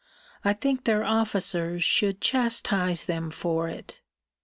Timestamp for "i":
0.43-0.53